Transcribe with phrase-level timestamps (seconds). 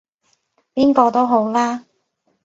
[0.73, 1.85] 邊個都好啦